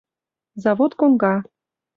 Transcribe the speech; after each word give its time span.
завод 0.63 0.91
коҥга 0.99 1.35